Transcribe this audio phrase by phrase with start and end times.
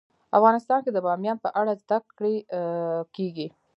[0.37, 2.31] افغانستان کې د بامیان په اړه زده کړه
[3.15, 3.47] کېږي.